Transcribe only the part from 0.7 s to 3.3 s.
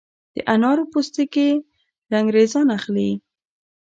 پوستکي رنګریزان اخلي؟